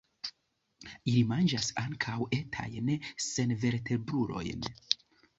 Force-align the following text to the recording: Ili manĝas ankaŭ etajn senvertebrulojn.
Ili 1.09 1.19
manĝas 1.31 1.67
ankaŭ 1.81 2.15
etajn 2.37 2.89
senvertebrulojn. 3.25 4.65